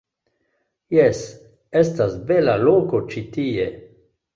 Jes, 0.95 1.21
estas 1.85 2.19
bela 2.33 2.59
loko 2.67 3.07
ĉi 3.15 3.29
tie. 3.41 3.73